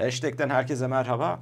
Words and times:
Hashtag'ten 0.00 0.50
herkese 0.50 0.86
merhaba. 0.86 1.40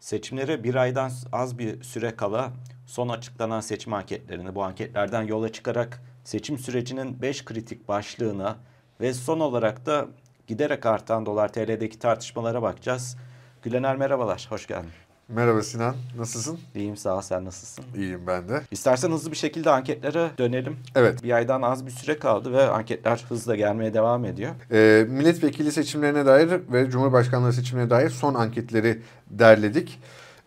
Seçimlere 0.00 0.64
bir 0.64 0.74
aydan 0.74 1.10
az 1.32 1.58
bir 1.58 1.82
süre 1.82 2.16
kala 2.16 2.52
son 2.86 3.08
açıklanan 3.08 3.60
seçim 3.60 3.92
anketlerini 3.92 4.54
bu 4.54 4.64
anketlerden 4.64 5.22
yola 5.22 5.52
çıkarak 5.52 6.02
seçim 6.24 6.58
sürecinin 6.58 7.22
5 7.22 7.44
kritik 7.44 7.88
başlığına 7.88 8.56
ve 9.00 9.14
son 9.14 9.40
olarak 9.40 9.86
da 9.86 10.06
giderek 10.46 10.86
artan 10.86 11.26
dolar 11.26 11.52
TL'deki 11.52 11.98
tartışmalara 11.98 12.62
bakacağız. 12.62 13.16
Gülener 13.62 13.96
merhabalar, 13.96 14.46
hoş 14.50 14.66
geldin. 14.66 15.03
Merhaba 15.28 15.62
Sinan, 15.62 15.94
nasılsın? 16.18 16.58
İyiyim 16.74 16.96
sağ 16.96 17.16
ol, 17.16 17.20
sen 17.20 17.44
nasılsın? 17.44 17.84
İyiyim 17.96 18.26
ben 18.26 18.48
de. 18.48 18.62
İstersen 18.70 19.10
hızlı 19.10 19.30
bir 19.30 19.36
şekilde 19.36 19.70
anketlere 19.70 20.30
dönelim. 20.38 20.76
Evet. 20.94 21.22
Bir 21.22 21.32
aydan 21.32 21.62
az 21.62 21.86
bir 21.86 21.90
süre 21.90 22.18
kaldı 22.18 22.52
ve 22.52 22.68
anketler 22.68 23.24
hızla 23.28 23.56
gelmeye 23.56 23.94
devam 23.94 24.24
ediyor. 24.24 24.50
Ee, 24.72 25.06
milletvekili 25.08 25.72
seçimlerine 25.72 26.26
dair 26.26 26.50
ve 26.72 26.90
Cumhurbaşkanlığı 26.90 27.52
seçimlerine 27.52 27.90
dair 27.90 28.10
son 28.10 28.34
anketleri 28.34 29.02
derledik. 29.30 30.00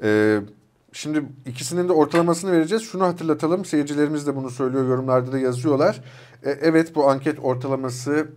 Ee, 0.03 0.39
şimdi 0.93 1.23
ikisinin 1.45 1.89
de 1.89 1.93
ortalamasını 1.93 2.51
vereceğiz. 2.51 2.83
Şunu 2.83 3.03
hatırlatalım, 3.03 3.65
seyircilerimiz 3.65 4.27
de 4.27 4.35
bunu 4.35 4.49
söylüyor, 4.49 4.87
yorumlarda 4.87 5.31
da 5.31 5.39
yazıyorlar. 5.39 6.01
Ee, 6.43 6.49
evet 6.61 6.95
bu 6.95 7.09
anket 7.09 7.39
ortalaması 7.39 8.27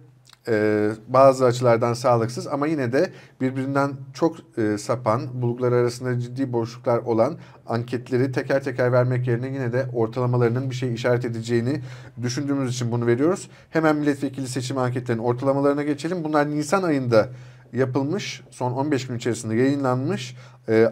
e, 0.49 0.91
bazı 1.09 1.45
açılardan 1.45 1.95
sağlıksız 1.95 2.47
ama 2.47 2.67
yine 2.67 2.93
de 2.93 3.11
birbirinden 3.41 3.93
çok 4.15 4.37
e, 4.59 4.79
sapan, 4.79 5.43
bulgular 5.43 5.73
arasında 5.73 6.21
ciddi 6.21 6.53
boşluklar 6.53 6.99
olan 6.99 7.37
anketleri 7.67 8.33
teker 8.33 8.65
teker 8.65 8.93
vermek 8.93 9.29
yerine 9.29 9.47
yine 9.47 9.73
de 9.73 9.87
ortalamalarının 9.95 10.71
bir 10.71 10.75
şey 10.75 10.95
işaret 10.95 11.25
edeceğini 11.25 11.81
düşündüğümüz 12.23 12.75
için 12.75 12.93
bunu 12.93 13.07
veriyoruz. 13.07 13.49
Hemen 13.71 13.97
milletvekili 13.97 14.49
seçim 14.49 14.79
anketlerinin 14.79 15.23
ortalamalarına 15.23 15.83
geçelim. 15.83 16.25
Bunlar 16.25 16.51
Nisan 16.51 16.83
ayında 16.83 17.29
yapılmış, 17.73 18.43
son 18.51 18.73
15 18.73 19.07
gün 19.07 19.17
içerisinde 19.17 19.55
yayınlanmış 19.55 20.37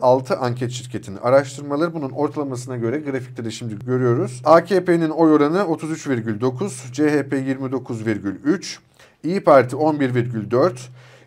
6 0.00 0.34
e, 0.34 0.36
anket 0.36 0.70
şirketinin 0.70 1.16
araştırmaları. 1.16 1.94
Bunun 1.94 2.10
ortalamasına 2.10 2.76
göre 2.76 2.98
grafikte 2.98 3.44
de 3.44 3.50
şimdi 3.50 3.78
görüyoruz. 3.86 4.42
AKP'nin 4.44 5.10
oy 5.10 5.32
oranı 5.32 5.58
33,9, 5.58 6.92
CHP 6.92 7.32
29,3, 7.32 8.78
İyi 9.24 9.44
Parti 9.44 9.76
11,4, 9.76 10.78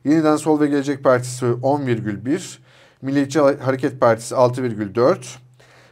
Yeniden 0.06 0.36
Sol 0.36 0.60
ve 0.60 0.68
Gelecek 0.68 1.04
Partisi 1.04 1.46
10,1, 1.46 2.58
Milliyetçi 3.02 3.40
Hareket 3.40 4.00
Partisi 4.00 4.36
6,4, 4.36 5.18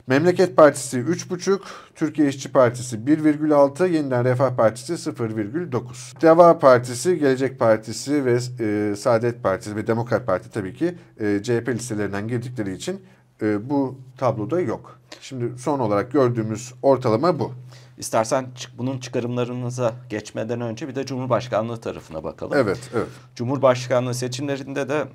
Memleket 0.07 0.57
Partisi 0.57 0.99
3,5, 0.99 1.59
Türkiye 1.95 2.27
İşçi 2.27 2.51
Partisi 2.51 2.97
1,6, 2.97 3.89
Yeniden 3.89 4.25
Refah 4.25 4.55
Partisi 4.55 4.93
0,9. 4.93 6.21
Deva 6.21 6.59
Partisi, 6.59 7.19
Gelecek 7.19 7.59
Partisi 7.59 8.25
ve 8.25 8.39
e, 8.59 8.95
Saadet 8.95 9.43
Partisi 9.43 9.75
ve 9.75 9.87
Demokrat 9.87 10.25
Parti 10.25 10.51
tabii 10.51 10.73
ki 10.73 10.95
e, 11.19 11.39
CHP 11.43 11.69
listelerinden 11.69 12.27
girdikleri 12.27 12.73
için 12.73 13.01
e, 13.41 13.69
bu 13.69 13.99
tabloda 14.17 14.61
yok. 14.61 14.99
Şimdi 15.21 15.59
son 15.59 15.79
olarak 15.79 16.11
gördüğümüz 16.11 16.73
ortalama 16.81 17.39
bu. 17.39 17.53
İstersen 17.99 18.47
bunun 18.77 18.99
çıkarımlarımıza 18.99 19.93
geçmeden 20.09 20.61
önce 20.61 20.87
bir 20.87 20.95
de 20.95 21.05
Cumhurbaşkanlığı 21.05 21.77
tarafına 21.77 22.23
bakalım. 22.23 22.57
Evet, 22.57 22.89
evet. 22.95 23.07
Cumhurbaşkanlığı 23.35 24.13
seçimlerinde 24.13 24.89
de 24.89 25.07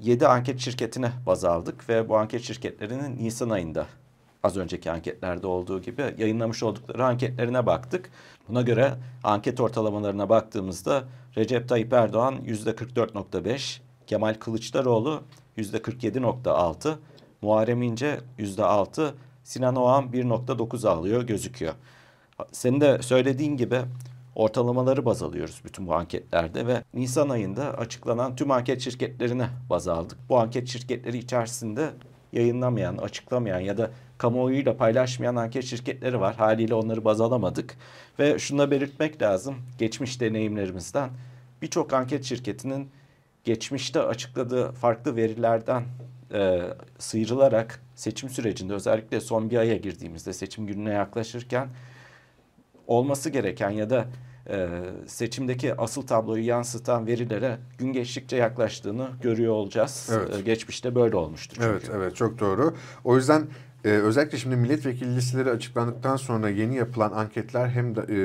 7 0.00 0.26
anket 0.26 0.60
şirketine 0.60 1.12
baz 1.26 1.44
aldık 1.44 1.88
ve 1.88 2.08
bu 2.08 2.16
anket 2.16 2.42
şirketlerinin 2.42 3.24
Nisan 3.24 3.50
ayında 3.50 3.86
az 4.42 4.56
önceki 4.56 4.90
anketlerde 4.90 5.46
olduğu 5.46 5.82
gibi 5.82 6.14
yayınlamış 6.18 6.62
oldukları 6.62 7.06
anketlerine 7.06 7.66
baktık. 7.66 8.10
Buna 8.48 8.62
göre 8.62 8.94
anket 9.24 9.60
ortalamalarına 9.60 10.28
baktığımızda 10.28 11.04
Recep 11.36 11.68
Tayyip 11.68 11.92
Erdoğan 11.92 12.34
%44.5, 12.34 13.80
Kemal 14.06 14.34
Kılıçdaroğlu 14.34 15.22
%47.6, 15.58 16.94
Muharrem 17.42 17.82
İnce 17.82 18.20
%6, 18.38 19.10
Sinan 19.44 19.76
Oğan 19.76 20.04
1.9 20.04 20.88
alıyor 20.88 21.22
gözüküyor. 21.22 21.74
Senin 22.52 22.80
de 22.80 23.02
söylediğin 23.02 23.56
gibi 23.56 23.80
ortalamaları 24.34 25.04
baz 25.04 25.22
alıyoruz 25.22 25.60
bütün 25.64 25.86
bu 25.86 25.94
anketlerde 25.94 26.66
ve 26.66 26.84
Nisan 26.94 27.28
ayında 27.28 27.78
açıklanan 27.78 28.36
tüm 28.36 28.50
anket 28.50 28.80
şirketlerine 28.80 29.48
baz 29.70 29.88
aldık. 29.88 30.18
Bu 30.28 30.38
anket 30.38 30.68
şirketleri 30.68 31.18
içerisinde 31.18 31.90
yayınlamayan, 32.32 32.96
açıklamayan 32.96 33.60
ya 33.60 33.78
da 33.78 33.90
kamuoyuyla 34.18 34.76
paylaşmayan 34.76 35.36
anket 35.36 35.64
şirketleri 35.64 36.20
var. 36.20 36.36
Haliyle 36.36 36.74
onları 36.74 37.04
baz 37.04 37.20
alamadık. 37.20 37.76
Ve 38.18 38.38
şunu 38.38 38.58
da 38.58 38.70
belirtmek 38.70 39.22
lazım. 39.22 39.54
Geçmiş 39.78 40.20
deneyimlerimizden 40.20 41.10
birçok 41.62 41.92
anket 41.92 42.24
şirketinin 42.24 42.90
geçmişte 43.44 44.00
açıkladığı 44.02 44.72
farklı 44.72 45.16
verilerden 45.16 45.84
e, 46.34 46.60
sıyrılarak 46.98 47.81
seçim 47.94 48.28
sürecinde 48.28 48.72
özellikle 48.72 49.20
son 49.20 49.50
bir 49.50 49.56
aya 49.56 49.76
girdiğimizde 49.76 50.32
seçim 50.32 50.66
gününe 50.66 50.92
yaklaşırken 50.92 51.68
olması 52.86 53.30
gereken 53.30 53.70
ya 53.70 53.90
da 53.90 54.06
e, 54.50 54.68
seçimdeki 55.06 55.74
asıl 55.74 56.02
tabloyu 56.02 56.46
yansıtan 56.46 57.06
verilere 57.06 57.58
gün 57.78 57.92
geçtikçe 57.92 58.36
yaklaştığını 58.36 59.08
görüyor 59.22 59.52
olacağız. 59.52 60.10
Evet. 60.12 60.36
E, 60.36 60.40
geçmişte 60.40 60.94
böyle 60.94 61.16
olmuştu 61.16 61.54
çünkü. 61.54 61.68
Evet, 61.68 61.90
evet 61.94 62.16
çok 62.16 62.40
doğru. 62.40 62.76
O 63.04 63.16
yüzden 63.16 63.46
ee, 63.84 63.88
özellikle 63.88 64.38
şimdi 64.38 64.56
milletvekili 64.56 65.16
listeleri 65.16 65.50
açıklandıktan 65.50 66.16
sonra 66.16 66.48
yeni 66.48 66.76
yapılan 66.76 67.12
anketler 67.12 67.68
hem 67.68 67.96
de, 67.96 68.00
e, 68.00 68.18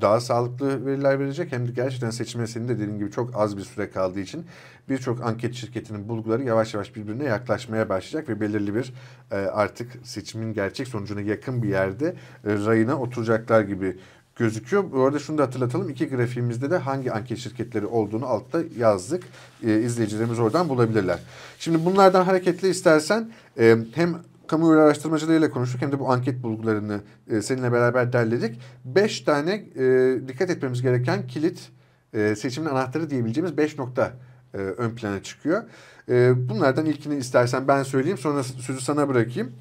daha 0.00 0.20
sağlıklı 0.20 0.86
veriler 0.86 1.18
verecek 1.18 1.52
hem 1.52 1.68
de 1.68 1.72
gerçekten 1.72 2.10
seçime 2.10 2.46
senin 2.46 2.68
de 2.68 2.78
dediğin 2.78 2.98
gibi 2.98 3.10
çok 3.10 3.36
az 3.36 3.56
bir 3.56 3.62
süre 3.62 3.90
kaldığı 3.90 4.20
için 4.20 4.46
birçok 4.88 5.22
anket 5.24 5.54
şirketinin 5.54 6.08
bulguları 6.08 6.42
yavaş 6.42 6.74
yavaş 6.74 6.96
birbirine 6.96 7.24
yaklaşmaya 7.24 7.88
başlayacak 7.88 8.28
ve 8.28 8.40
belirli 8.40 8.74
bir 8.74 8.92
e, 9.30 9.36
artık 9.36 9.92
seçimin 10.04 10.52
gerçek 10.52 10.88
sonucuna 10.88 11.20
yakın 11.20 11.62
bir 11.62 11.68
yerde 11.68 12.06
e, 12.08 12.14
rayına 12.44 13.00
oturacaklar 13.00 13.60
gibi 13.60 13.96
gözüküyor. 14.36 14.92
Bu 14.92 15.04
arada 15.04 15.18
şunu 15.18 15.38
da 15.38 15.42
hatırlatalım. 15.42 15.88
İki 15.88 16.08
grafiğimizde 16.08 16.70
de 16.70 16.78
hangi 16.78 17.12
anket 17.12 17.38
şirketleri 17.38 17.86
olduğunu 17.86 18.26
altta 18.26 18.60
yazdık. 18.78 19.24
E, 19.66 19.80
izleyicilerimiz 19.80 20.38
oradan 20.38 20.68
bulabilirler. 20.68 21.18
Şimdi 21.58 21.84
bunlardan 21.84 22.24
hareketle 22.24 22.70
istersen 22.70 23.30
e, 23.58 23.76
hem 23.94 24.16
kamuoyu 24.50 24.80
araştırmacılarıyla 24.80 25.50
konuştuk 25.50 25.82
hem 25.82 25.92
de 25.92 25.98
bu 25.98 26.12
anket 26.12 26.42
bulgularını 26.42 27.00
e, 27.30 27.42
seninle 27.42 27.72
beraber 27.72 28.12
derledik. 28.12 28.60
Beş 28.84 29.20
tane 29.20 29.54
e, 29.54 30.16
dikkat 30.28 30.50
etmemiz 30.50 30.82
gereken 30.82 31.26
kilit 31.26 31.70
e, 32.14 32.36
seçimin 32.36 32.68
anahtarı 32.68 33.10
diyebileceğimiz 33.10 33.56
beş 33.56 33.78
nokta 33.78 34.12
e, 34.54 34.56
ön 34.56 34.90
plana 34.90 35.22
çıkıyor. 35.22 35.62
E, 36.08 36.48
bunlardan 36.48 36.86
ilkini 36.86 37.16
istersen 37.16 37.68
ben 37.68 37.82
söyleyeyim 37.82 38.18
sonra 38.18 38.42
sözü 38.42 38.80
sana 38.80 39.08
bırakayım. 39.08 39.52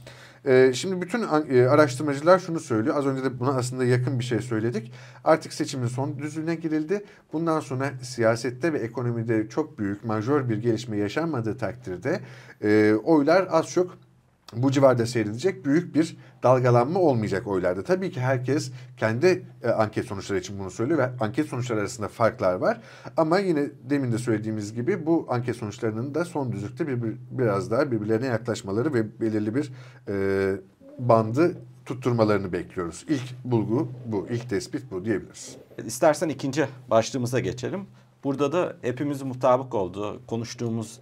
E, 0.45 0.71
şimdi 0.73 1.01
bütün 1.01 1.21
e, 1.49 1.67
araştırmacılar 1.67 2.39
şunu 2.39 2.59
söylüyor. 2.59 2.95
Az 2.97 3.05
önce 3.05 3.23
de 3.23 3.39
buna 3.39 3.49
aslında 3.49 3.85
yakın 3.85 4.19
bir 4.19 4.23
şey 4.23 4.39
söyledik. 4.39 4.91
Artık 5.23 5.53
seçimin 5.53 5.87
son 5.87 6.19
düzlüğüne 6.19 6.55
girildi. 6.55 7.05
Bundan 7.33 7.59
sonra 7.59 7.91
siyasette 8.01 8.73
ve 8.73 8.79
ekonomide 8.79 9.49
çok 9.49 9.79
büyük, 9.79 10.05
majör 10.05 10.49
bir 10.49 10.57
gelişme 10.57 10.97
yaşanmadığı 10.97 11.57
takdirde 11.57 12.19
e, 12.63 12.93
oylar 13.03 13.47
az 13.51 13.67
çok 13.67 14.08
bu 14.53 14.71
civarda 14.71 15.05
seyredecek 15.05 15.65
büyük 15.65 15.95
bir 15.95 16.17
dalgalanma 16.43 16.99
olmayacak 16.99 17.47
oylarda. 17.47 17.83
Tabii 17.83 18.11
ki 18.11 18.19
herkes 18.19 18.71
kendi 18.97 19.45
e, 19.63 19.69
anket 19.69 20.05
sonuçları 20.05 20.39
için 20.39 20.59
bunu 20.59 20.71
söylüyor 20.71 20.99
ve 20.99 21.09
anket 21.19 21.47
sonuçları 21.47 21.79
arasında 21.79 22.07
farklar 22.07 22.53
var. 22.53 22.81
Ama 23.17 23.39
yine 23.39 23.69
demin 23.89 24.11
de 24.11 24.17
söylediğimiz 24.17 24.73
gibi 24.73 25.05
bu 25.05 25.25
anket 25.29 25.55
sonuçlarının 25.55 26.15
da 26.15 26.25
son 26.25 26.51
düzlükte 26.51 26.87
bir, 26.87 27.03
bir, 27.03 27.17
biraz 27.31 27.71
daha 27.71 27.91
birbirlerine 27.91 28.25
yaklaşmaları 28.25 28.93
ve 28.93 29.21
belirli 29.21 29.55
bir 29.55 29.71
e, 30.07 30.55
bandı 30.99 31.55
tutturmalarını 31.85 32.53
bekliyoruz. 32.53 33.05
İlk 33.09 33.43
bulgu 33.45 33.91
bu, 34.05 34.27
ilk 34.29 34.49
tespit 34.49 34.91
bu 34.91 35.05
diyebiliriz. 35.05 35.57
İstersen 35.85 36.29
ikinci 36.29 36.67
başlığımıza 36.89 37.39
geçelim. 37.39 37.81
Burada 38.23 38.51
da 38.51 38.75
hepimizin 38.81 39.27
mutabık 39.27 39.75
olduğu, 39.75 40.21
konuştuğumuz 40.27 40.99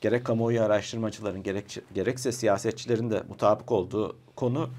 gerek 0.00 0.24
kamuoyu 0.24 0.62
araştırmacıların 0.62 1.42
gerek, 1.42 1.78
gerekse 1.94 2.32
siyasetçilerin 2.32 3.10
de 3.10 3.22
mutabık 3.28 3.72
olduğu 3.72 4.16
konu 4.36 4.70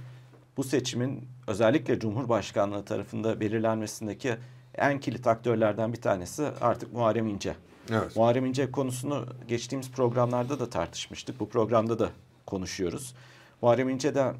bu 0.57 0.63
seçimin 0.63 1.27
özellikle 1.47 1.99
Cumhurbaşkanlığı 1.99 2.85
tarafında 2.85 3.39
belirlenmesindeki 3.39 4.35
en 4.75 4.99
kilit 4.99 5.27
aktörlerden 5.27 5.93
bir 5.93 6.01
tanesi 6.01 6.43
artık 6.61 6.93
Muharrem 6.93 7.27
İnce. 7.27 7.55
Evet. 7.91 8.15
Muharrem 8.15 8.45
İnce 8.45 8.71
konusunu 8.71 9.25
geçtiğimiz 9.47 9.91
programlarda 9.91 10.59
da 10.59 10.69
tartışmıştık. 10.69 11.39
Bu 11.39 11.49
programda 11.49 11.99
da 11.99 12.09
konuşuyoruz. 12.45 13.15
Muharrem 13.61 13.89
İnce'den 13.89 14.35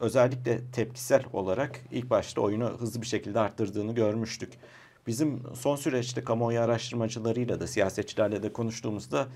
özellikle 0.00 0.70
tepkisel 0.70 1.24
olarak 1.32 1.80
ilk 1.90 2.10
başta 2.10 2.40
oyunu 2.40 2.68
hızlı 2.78 3.02
bir 3.02 3.06
şekilde 3.06 3.40
arttırdığını 3.40 3.94
görmüştük. 3.94 4.52
Bizim 5.06 5.42
son 5.54 5.76
süreçte 5.76 6.24
kamuoyu 6.24 6.60
araştırmacılarıyla 6.60 7.60
da 7.60 7.66
siyasetçilerle 7.66 8.42
de 8.42 8.52
konuştuğumuzda 8.52 9.26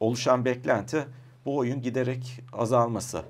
oluşan 0.00 0.44
beklenti 0.44 1.06
bu 1.44 1.56
oyun 1.56 1.82
giderek 1.82 2.42
azalması. 2.52 3.22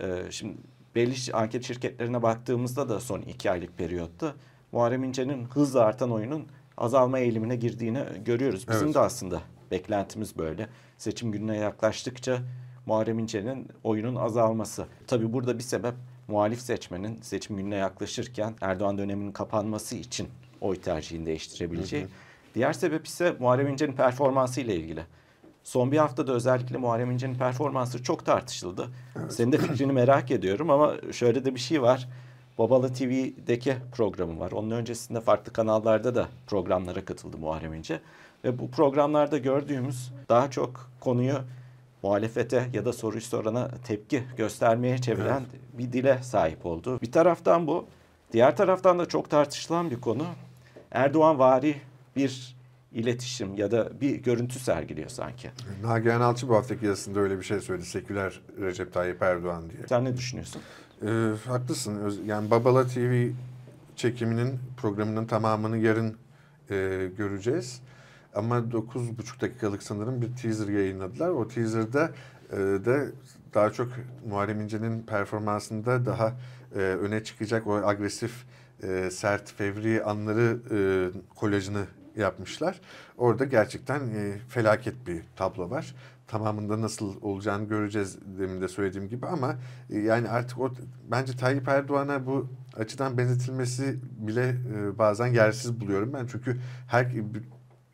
Ee, 0.00 0.22
şimdi 0.30 0.56
belli 0.94 1.32
anket 1.32 1.64
şirketlerine 1.64 2.22
baktığımızda 2.22 2.88
da 2.88 3.00
son 3.00 3.20
iki 3.20 3.50
aylık 3.50 3.78
periyotta 3.78 4.34
Muharrem 4.72 5.04
İnce'nin 5.04 5.44
hızla 5.44 5.80
artan 5.80 6.10
oyunun 6.10 6.46
azalma 6.76 7.18
eğilimine 7.18 7.56
girdiğini 7.56 8.04
görüyoruz. 8.24 8.68
Bizim 8.68 8.84
evet. 8.84 8.94
de 8.94 9.00
aslında 9.00 9.42
beklentimiz 9.70 10.38
böyle. 10.38 10.68
Seçim 10.98 11.32
gününe 11.32 11.56
yaklaştıkça 11.56 12.38
Muharrem 12.86 13.18
İnce'nin 13.18 13.68
oyunun 13.84 14.14
azalması. 14.14 14.86
Tabii 15.06 15.32
burada 15.32 15.58
bir 15.58 15.62
sebep 15.62 15.94
muhalif 16.28 16.60
seçmenin 16.60 17.20
seçim 17.22 17.56
gününe 17.56 17.76
yaklaşırken 17.76 18.54
Erdoğan 18.60 18.98
döneminin 18.98 19.32
kapanması 19.32 19.96
için 19.96 20.28
oy 20.60 20.76
tercihini 20.76 21.26
değiştirebileceği. 21.26 22.02
Hı 22.02 22.06
hı. 22.06 22.10
Diğer 22.54 22.72
sebep 22.72 23.06
ise 23.06 23.36
Muharrem 23.38 23.68
İnce'nin 23.68 23.92
performansı 23.92 24.60
ile 24.60 24.76
ilgili. 24.76 25.06
Son 25.64 25.92
bir 25.92 25.98
haftada 25.98 26.32
özellikle 26.32 26.76
Muharrem 26.76 27.10
İnce'nin 27.10 27.34
performansı 27.34 28.02
çok 28.02 28.26
tartışıldı. 28.26 28.88
Evet. 29.16 29.32
Senin 29.32 29.52
de 29.52 29.58
fikrini 29.58 29.92
merak 29.92 30.30
ediyorum 30.30 30.70
ama 30.70 30.94
şöyle 31.12 31.44
de 31.44 31.54
bir 31.54 31.60
şey 31.60 31.82
var. 31.82 32.08
Babalı 32.58 32.92
TV'deki 32.92 33.76
programı 33.92 34.40
var. 34.40 34.52
Onun 34.52 34.70
öncesinde 34.70 35.20
farklı 35.20 35.52
kanallarda 35.52 36.14
da 36.14 36.28
programlara 36.46 37.04
katıldı 37.04 37.38
Muharrem 37.38 37.74
İnce. 37.74 38.00
Ve 38.44 38.58
bu 38.58 38.70
programlarda 38.70 39.38
gördüğümüz 39.38 40.12
daha 40.28 40.50
çok 40.50 40.90
konuyu 41.00 41.38
muhalefete 42.02 42.68
ya 42.72 42.84
da 42.84 42.92
soruyu 42.92 43.22
sorana 43.22 43.70
tepki 43.86 44.22
göstermeye 44.36 44.98
çeviren 44.98 45.42
evet. 45.50 45.78
bir 45.78 45.92
dile 45.92 46.22
sahip 46.22 46.66
oldu. 46.66 46.98
Bir 47.02 47.12
taraftan 47.12 47.66
bu. 47.66 47.86
Diğer 48.32 48.56
taraftan 48.56 48.98
da 48.98 49.06
çok 49.06 49.30
tartışılan 49.30 49.90
bir 49.90 50.00
konu. 50.00 50.24
Erdoğan 50.90 51.38
vari 51.38 51.76
bir 52.16 52.53
iletişim 52.94 53.54
ya 53.54 53.70
da 53.70 54.00
bir 54.00 54.14
görüntü 54.14 54.58
sergiliyor 54.58 55.08
sanki. 55.08 55.50
Nagihan 55.82 56.20
Alçı 56.20 56.48
bu 56.48 56.56
haftaki 56.56 56.86
yazısında 56.86 57.20
öyle 57.20 57.38
bir 57.38 57.44
şey 57.44 57.60
söyledi. 57.60 57.86
Seküler 57.86 58.40
Recep 58.60 58.92
Tayyip 58.92 59.22
Erdoğan 59.22 59.70
diye. 59.70 59.82
Sen 59.88 60.04
ne 60.04 60.16
düşünüyorsun? 60.16 60.62
Ee, 61.02 61.30
haklısın. 61.46 62.22
Yani 62.26 62.50
Babala 62.50 62.86
TV 62.86 63.28
çekiminin 63.96 64.58
programının 64.76 65.26
tamamını 65.26 65.78
yarın 65.78 66.16
e, 66.70 67.10
göreceğiz. 67.18 67.80
Ama 68.34 68.58
9,5 68.58 69.40
dakikalık 69.40 69.82
sanırım 69.82 70.22
bir 70.22 70.36
teaser 70.36 70.68
yayınladılar. 70.68 71.28
O 71.28 71.48
teaser'da 71.48 72.10
e, 72.52 72.56
de 72.56 73.12
daha 73.54 73.70
çok 73.70 73.88
Muharrem 74.28 74.60
İnce'nin 74.60 75.02
performansında 75.02 76.06
daha 76.06 76.32
e, 76.74 76.78
öne 76.78 77.24
çıkacak 77.24 77.66
o 77.66 77.74
agresif, 77.74 78.44
e, 78.82 79.10
sert, 79.10 79.52
fevri 79.52 80.04
anları 80.04 80.58
e, 80.70 80.78
kolajını 81.34 81.84
yapmışlar. 82.16 82.80
Orada 83.18 83.44
gerçekten 83.44 84.00
e, 84.00 84.38
felaket 84.48 85.06
bir 85.06 85.22
tablo 85.36 85.70
var. 85.70 85.94
Tamamında 86.26 86.80
nasıl 86.80 87.22
olacağını 87.22 87.68
göreceğiz 87.68 88.18
demin 88.38 88.60
de 88.60 88.68
söylediğim 88.68 89.08
gibi 89.08 89.26
ama 89.26 89.56
e, 89.90 89.98
yani 89.98 90.28
artık 90.28 90.60
o 90.60 90.74
bence 91.10 91.36
Tayyip 91.36 91.68
Erdoğan'a 91.68 92.26
bu 92.26 92.48
açıdan 92.76 93.18
benzetilmesi 93.18 93.98
bile 94.18 94.48
e, 94.48 94.98
bazen 94.98 95.26
yersiz 95.26 95.80
buluyorum 95.80 96.12
ben. 96.12 96.26
Çünkü 96.26 96.56
her 96.88 97.06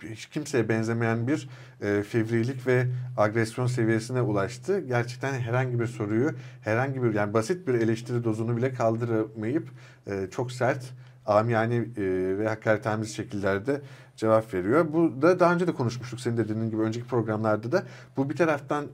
hiç 0.02 0.26
kimseye 0.26 0.68
benzemeyen 0.68 1.26
bir 1.26 1.48
e, 1.82 2.02
fevrilik 2.02 2.66
ve 2.66 2.86
agresyon 3.16 3.66
seviyesine 3.66 4.22
ulaştı. 4.22 4.80
Gerçekten 4.80 5.32
herhangi 5.32 5.80
bir 5.80 5.86
soruyu, 5.86 6.30
herhangi 6.60 7.02
bir 7.02 7.14
yani 7.14 7.34
basit 7.34 7.68
bir 7.68 7.74
eleştiri 7.74 8.24
dozunu 8.24 8.56
bile 8.56 8.74
kaldıramayıp 8.74 9.68
e, 10.06 10.28
çok 10.30 10.52
sert, 10.52 10.92
amiyane 11.26 11.74
e, 11.74 11.84
ve 12.38 12.48
hakaretamiz 12.48 13.16
şekillerde 13.16 13.80
cevap 14.16 14.54
veriyor. 14.54 14.92
Bu 14.92 15.22
da 15.22 15.40
daha 15.40 15.54
önce 15.54 15.66
de 15.66 15.72
konuşmuştuk 15.72 16.20
senin 16.20 16.36
dediğin 16.36 16.70
gibi 16.70 16.82
önceki 16.82 17.06
programlarda 17.06 17.72
da. 17.72 17.82
Bu 18.16 18.30
bir 18.30 18.36
taraftan 18.36 18.86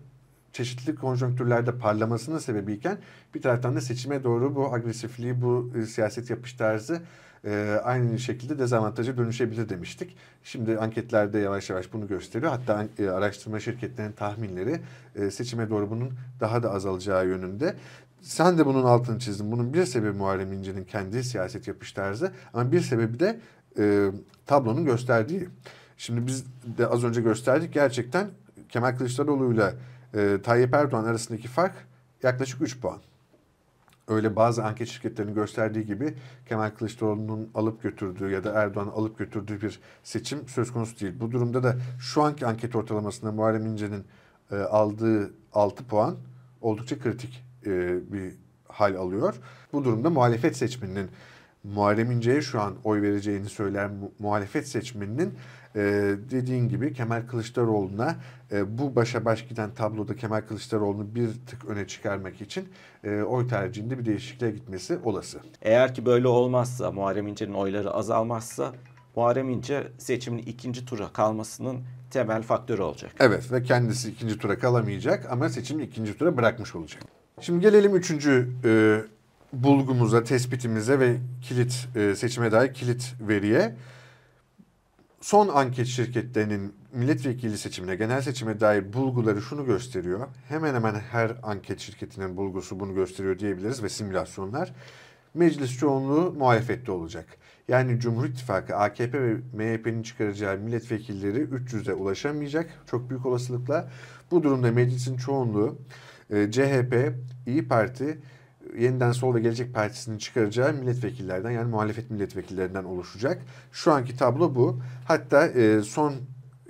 çeşitli 0.53 0.95
konjonktürlerde 0.95 1.79
parlamasının 1.79 2.39
sebebiyken 2.39 2.99
bir 3.35 3.43
taraftan 3.43 3.77
da 3.77 3.81
seçime 3.81 4.25
doğru 4.25 4.55
bu 4.55 4.75
agresifliği, 4.75 5.43
bu 5.43 5.73
e, 5.77 5.83
siyaset 5.83 6.31
yapış 6.31 6.53
tarzı 6.53 7.03
e, 7.47 7.81
aynı 7.85 8.19
şekilde 8.19 8.59
dezavantaja 8.59 9.17
dönüşebilir 9.17 9.69
demiştik. 9.69 10.17
Şimdi 10.45 10.79
anketlerde 10.79 11.39
yavaş 11.39 11.71
yavaş 11.71 11.93
bunu 11.93 12.07
gösteriyor. 12.09 12.53
Hatta 12.53 12.87
e, 12.99 13.09
araştırma 13.09 13.61
şirketlerinin 13.61 14.13
tahminleri 14.13 14.81
e, 15.15 15.31
seçime 15.31 15.71
doğru 15.71 15.91
bunun 15.91 16.13
daha 16.41 16.63
da 16.63 16.73
azalacağı 16.73 17.27
yönünde. 17.27 17.75
Sen 18.21 18.59
de 18.59 18.67
bunun 18.67 18.85
altını 18.85 19.19
çizdin. 19.19 19.53
Bunun 19.53 19.75
bir 19.75 19.85
sebebi 19.85 20.19
Muharrem 20.19 20.53
İnce'nin 20.53 20.85
kendi 20.85 21.25
siyaset 21.25 21.69
yapış 21.69 21.93
tarzı 21.93 22.33
ama 22.55 22.73
bir 22.73 22.81
sebebi 22.81 23.21
de 23.21 23.41
e, 23.79 24.11
tablonun 24.47 24.85
gösterdiği. 24.85 25.49
Şimdi 25.97 26.27
biz 26.27 26.45
de 26.79 26.87
az 26.87 27.05
önce 27.05 27.21
gösterdik 27.21 27.75
gerçekten 27.75 28.29
Kemal 28.69 28.97
Kılıçdaroğlu 28.97 29.55
ile 29.55 29.75
e, 30.15 30.43
Tayyip 30.43 30.75
Erdoğan 30.75 31.05
arasındaki 31.05 31.49
fark 31.49 31.75
yaklaşık 32.23 32.63
3 32.63 32.81
puan. 32.81 32.99
Öyle 34.09 34.37
bazı 34.37 34.65
anket 34.65 34.89
şirketlerinin 34.89 35.35
gösterdiği 35.35 35.87
gibi 35.87 36.15
Kemal 36.49 36.71
Kılıçdaroğlu'nun 36.71 37.51
alıp 37.55 37.83
götürdüğü 37.83 38.31
ya 38.31 38.45
da 38.45 38.53
Erdoğan'ın 38.53 38.91
alıp 38.91 39.19
götürdüğü 39.19 39.61
bir 39.61 39.81
seçim 40.03 40.49
söz 40.49 40.73
konusu 40.73 41.01
değil. 41.01 41.15
Bu 41.21 41.31
durumda 41.31 41.63
da 41.63 41.77
şu 41.99 42.23
anki 42.23 42.47
anket 42.47 42.77
ortalamasında 42.77 43.33
Muharrem 43.33 43.67
İnce'nin 43.67 44.05
e, 44.53 44.57
aldığı 44.57 45.35
6 45.53 45.85
puan 45.85 46.17
oldukça 46.61 46.99
kritik 46.99 47.45
e, 47.67 47.99
bir 48.13 48.35
hal 48.69 48.95
alıyor. 48.95 49.35
Bu 49.73 49.85
durumda 49.85 50.11
muhalefet 50.11 50.57
seçmeninin 50.57 51.09
Muharrem 51.65 52.11
İnce'ye 52.11 52.43
şu 52.43 52.61
an 52.61 52.75
oy 52.85 53.03
vereceğini 53.03 53.49
söyleyen 53.49 53.91
muhalefet 54.19 54.69
seçmeninin 54.69 55.35
e, 55.77 55.83
dediğin 56.31 56.69
gibi 56.69 56.93
Kemal 56.93 57.23
Kılıçdaroğlu'na 57.27 58.17
e, 58.53 58.79
bu 58.79 58.97
başa 58.97 59.25
baş 59.25 59.49
giden 59.49 59.71
tabloda 59.75 60.17
Kemal 60.17 60.41
Kılıçdaroğlu'nu 60.41 61.15
bir 61.15 61.29
tık 61.47 61.65
öne 61.65 61.87
çıkarmak 61.87 62.41
için 62.41 62.69
e, 63.05 63.23
oy 63.23 63.49
tercihinde 63.49 63.99
bir 63.99 64.05
değişikliğe 64.05 64.53
gitmesi 64.53 64.99
olası. 65.05 65.41
Eğer 65.63 65.95
ki 65.95 66.07
böyle 66.07 66.29
olmazsa 66.29 66.93
Muharrem 66.93 67.27
İnce'nin 67.29 67.55
oyları 67.55 67.91
azalmazsa 67.91 68.73
Muharrem 69.17 69.51
İnce 69.51 69.89
seçimin 69.99 70.39
ikinci 70.39 70.85
tura 70.85 71.09
kalmasının 71.13 71.79
temel 72.11 72.43
faktörü 72.43 72.83
olacak. 72.83 73.13
Evet 73.21 73.53
ve 73.53 73.63
kendisi 73.63 74.11
ikinci 74.11 74.39
tura 74.39 74.59
kalamayacak 74.59 75.33
ama 75.33 75.49
seçimi 75.49 75.83
ikinci 75.83 76.19
tura 76.19 76.37
bırakmış 76.37 76.75
olacak. 76.75 77.03
Şimdi 77.41 77.61
gelelim 77.61 77.97
üçüncü 77.97 78.49
e, 78.65 79.01
bulgumuza, 79.53 80.25
tespitimize 80.25 81.01
ve 81.01 81.17
kilit 81.43 81.89
e, 81.97 82.15
seçime 82.15 82.53
dair 82.53 82.75
kilit 82.75 83.15
veriye. 83.21 83.75
Son 85.21 85.49
anket 85.49 85.87
şirketlerinin 85.87 86.75
milletvekili 86.93 87.59
seçimine, 87.59 87.97
genel 87.97 88.23
seçime 88.23 88.61
dair 88.61 88.93
bulguları 88.93 89.43
şunu 89.43 89.67
gösteriyor. 89.67 90.29
Hemen 90.49 90.75
hemen 90.75 90.95
her 90.95 91.33
anket 91.43 91.81
şirketinin 91.81 92.37
bulgusu 92.37 92.81
bunu 92.81 92.95
gösteriyor 92.95 93.39
diyebiliriz 93.39 93.83
ve 93.83 93.89
simülasyonlar. 93.89 94.73
Meclis 95.35 95.79
çoğunluğu 95.79 96.33
muhalefette 96.33 96.93
olacak. 96.93 97.27
Yani 97.69 98.01
Cumhur 98.01 98.25
İttifakı, 98.25 98.77
AKP 98.77 99.23
ve 99.23 99.35
MHP'nin 99.53 100.03
çıkaracağı 100.03 100.59
milletvekilleri 100.59 101.39
300'e 101.39 101.95
ulaşamayacak 101.95 102.71
çok 102.87 103.11
büyük 103.11 103.27
olasılıkla. 103.27 103.91
Bu 104.31 104.43
durumda 104.43 104.73
meclisin 104.73 105.17
çoğunluğu 105.17 105.79
e, 106.31 106.51
CHP, 106.51 107.15
İyi 107.47 107.69
Parti, 107.69 108.19
yeniden 108.79 109.13
Sol 109.13 109.35
ve 109.35 109.41
Gelecek 109.41 109.75
Partisi'nin 109.75 110.19
çıkaracağı 110.19 110.75
milletvekillerden 110.75 111.51
yani 111.51 111.71
muhalefet 111.71 112.11
milletvekillerinden 112.11 112.85
oluşacak. 112.85 113.43
Şu 113.73 113.93
anki 113.93 114.17
tablo 114.17 114.55
bu. 114.55 114.81
Hatta 115.05 115.47
e, 115.47 115.83
son 115.83 116.15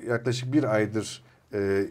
yaklaşık 0.07 0.53
bir 0.53 0.65
aydır 0.65 1.23
e, 1.55 1.87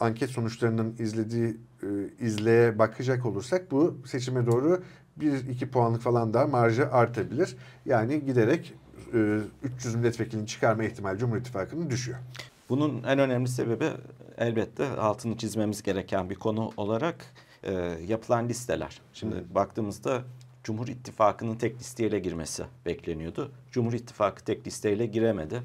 anket 0.00 0.30
sonuçlarının 0.30 0.96
izlediği 0.98 1.56
e, 1.82 1.86
izleye 2.20 2.78
bakacak 2.78 3.26
olursak 3.26 3.70
bu 3.70 3.98
seçime 4.06 4.46
doğru 4.46 4.82
bir 5.16 5.48
iki 5.48 5.70
puanlık 5.70 6.02
falan 6.02 6.34
daha 6.34 6.46
marjı 6.46 6.90
artabilir. 6.90 7.56
Yani 7.86 8.24
giderek 8.24 8.74
e, 9.14 9.38
300 9.62 9.94
milletvekilini 9.94 10.46
çıkarma 10.46 10.84
ihtimali 10.84 11.18
Cumhur 11.18 11.36
İttifakı'nın 11.36 11.90
düşüyor. 11.90 12.18
Bunun 12.68 13.02
en 13.02 13.18
önemli 13.18 13.48
sebebi 13.48 13.90
elbette 14.38 14.88
altını 14.88 15.36
çizmemiz 15.36 15.82
gereken 15.82 16.30
bir 16.30 16.34
konu 16.34 16.70
olarak 16.76 17.24
e, 17.62 17.72
yapılan 18.08 18.48
listeler. 18.48 19.00
Şimdi 19.12 19.36
Hı. 19.36 19.54
baktığımızda 19.54 20.22
Cumhur 20.64 20.88
İttifakı'nın 20.88 21.56
tek 21.56 21.80
listeyle 21.80 22.18
girmesi 22.18 22.64
bekleniyordu. 22.86 23.52
Cumhur 23.70 23.92
İttifakı 23.92 24.44
tek 24.44 24.66
listeyle 24.66 25.06
giremedi. 25.06 25.62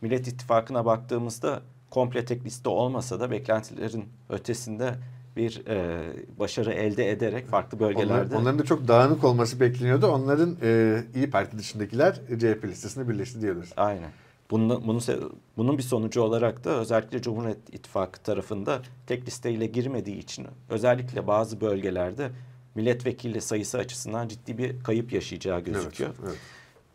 Millet 0.00 0.28
İttifakı'na 0.28 0.84
baktığımızda 0.84 1.62
komple 1.90 2.24
tek 2.24 2.44
liste 2.44 2.68
olmasa 2.68 3.20
da 3.20 3.30
beklentilerin 3.30 4.04
ötesinde 4.28 4.94
bir 5.36 5.66
e, 5.66 6.02
başarı 6.38 6.72
elde 6.72 7.10
ederek 7.10 7.48
farklı 7.48 7.80
bölgelerde... 7.80 8.34
Onlar, 8.34 8.42
onların 8.42 8.58
da 8.58 8.64
çok 8.64 8.88
dağınık 8.88 9.24
olması 9.24 9.60
bekleniyordu. 9.60 10.06
Onların 10.06 10.56
e, 10.62 11.00
İyi 11.14 11.30
Parti 11.30 11.58
dışındakiler 11.58 12.14
CHP 12.14 12.64
listesine 12.64 13.08
birleşti 13.08 13.40
diyoruz. 13.40 13.72
Aynen. 13.76 14.10
Bunun, 14.50 14.86
bunun, 14.86 15.02
bunun 15.56 15.78
bir 15.78 15.82
sonucu 15.82 16.22
olarak 16.22 16.64
da 16.64 16.70
özellikle 16.70 17.22
Cumhuriyet 17.22 17.74
İttifakı 17.74 18.22
tarafında 18.22 18.82
tek 19.06 19.26
listeyle 19.26 19.66
girmediği 19.66 20.18
için 20.18 20.46
özellikle 20.68 21.26
bazı 21.26 21.60
bölgelerde 21.60 22.30
milletvekili 22.74 23.40
sayısı 23.40 23.78
açısından 23.78 24.28
ciddi 24.28 24.58
bir 24.58 24.82
kayıp 24.82 25.12
yaşayacağı 25.12 25.60
gözüküyor. 25.60 26.10
Evet, 26.10 26.28
evet. 26.28 26.38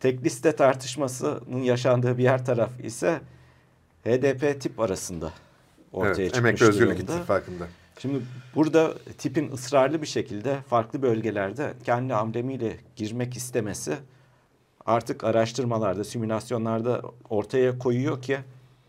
Tek 0.00 0.24
liste 0.24 0.56
tartışmasının 0.56 1.62
yaşandığı 1.62 2.18
bir 2.18 2.22
yer 2.22 2.44
taraf 2.44 2.70
ise 2.84 3.20
HDP 4.04 4.60
tip 4.60 4.80
arasında 4.80 5.32
ortaya 5.92 6.22
evet, 6.22 6.34
çıkmış 6.34 6.62
Emek 6.62 6.62
Özgürlük 6.62 7.00
İttifakı'nda. 7.00 7.66
Şimdi 7.98 8.22
burada 8.54 8.94
tipin 9.18 9.52
ısrarlı 9.52 10.02
bir 10.02 10.06
şekilde 10.06 10.60
farklı 10.60 11.02
bölgelerde 11.02 11.74
kendi 11.84 12.14
amblemiyle 12.14 12.76
girmek 12.96 13.36
istemesi 13.36 13.96
artık 14.86 15.24
araştırmalarda, 15.24 16.04
simülasyonlarda 16.04 17.02
ortaya 17.30 17.78
koyuyor 17.78 18.22
ki 18.22 18.38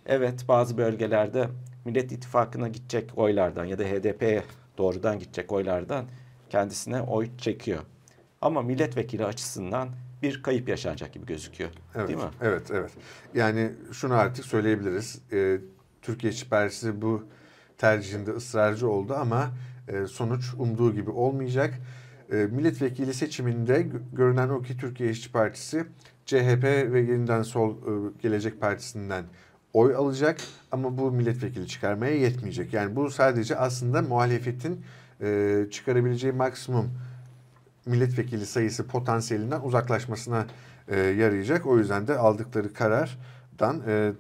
evet 0.05 0.45
bazı 0.47 0.77
bölgelerde 0.77 1.47
Millet 1.85 2.11
İttifakı'na 2.11 2.67
gidecek 2.67 3.11
oylardan 3.15 3.65
ya 3.65 3.79
da 3.79 3.83
HDP'ye 3.83 4.43
doğrudan 4.77 5.19
gidecek 5.19 5.51
oylardan 5.51 6.05
kendisine 6.49 7.01
oy 7.01 7.29
çekiyor. 7.37 7.79
Ama 8.41 8.61
milletvekili 8.61 9.25
açısından 9.25 9.89
bir 10.21 10.43
kayıp 10.43 10.69
yaşanacak 10.69 11.13
gibi 11.13 11.25
gözüküyor. 11.25 11.69
Evet, 11.95 12.07
Değil 12.07 12.19
mi? 12.19 12.29
Evet, 12.41 12.71
evet. 12.71 12.91
Yani 13.33 13.71
şunu 13.91 14.13
artık 14.13 14.45
söyleyebiliriz. 14.45 15.21
Ee, 15.31 15.57
Türkiye 16.01 16.33
İşçi 16.33 16.49
Partisi 16.49 17.01
bu 17.01 17.23
tercihinde 17.77 18.31
ısrarcı 18.31 18.89
oldu 18.89 19.13
ama 19.13 19.51
e, 19.87 20.07
sonuç 20.07 20.53
umduğu 20.57 20.93
gibi 20.93 21.09
olmayacak. 21.09 21.73
E, 22.31 22.35
milletvekili 22.35 23.13
seçiminde 23.13 23.81
gö- 23.81 24.15
görünen 24.15 24.49
o 24.49 24.61
ki 24.61 24.77
Türkiye 24.77 25.09
İşçi 25.09 25.31
Partisi 25.31 25.85
CHP 26.25 26.63
ve 26.63 26.99
Yeniden 26.99 27.41
Sol 27.43 27.71
e, 27.71 28.11
Gelecek 28.21 28.61
Partisi'nden 28.61 29.23
oy 29.73 29.95
alacak 29.95 30.39
ama 30.71 30.97
bu 30.97 31.11
milletvekili 31.11 31.67
çıkarmaya 31.67 32.15
yetmeyecek. 32.15 32.73
Yani 32.73 32.95
bu 32.95 33.09
sadece 33.11 33.55
aslında 33.57 34.01
muhalefetin 34.01 34.81
e, 35.21 35.65
çıkarabileceği 35.71 36.33
maksimum 36.33 36.91
milletvekili 37.85 38.45
sayısı 38.45 38.87
potansiyelinden 38.87 39.61
uzaklaşmasına 39.61 40.45
e, 40.87 40.99
yarayacak. 40.99 41.65
O 41.65 41.77
yüzden 41.77 42.07
de 42.07 42.17
aldıkları 42.17 42.73
karardan 42.73 43.81
e, 43.87 44.11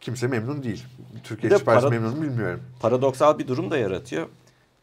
kimse 0.00 0.26
memnun 0.26 0.62
değil. 0.62 0.84
Türkiye 1.24 1.52
İşçi 1.52 1.64
Partisi 1.64 1.90
memnun 1.90 2.22
bilmiyorum. 2.22 2.60
Paradoksal 2.80 3.38
bir 3.38 3.48
durum 3.48 3.70
da 3.70 3.78
yaratıyor. 3.78 4.26